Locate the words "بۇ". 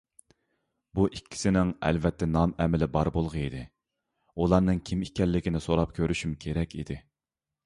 0.99-1.03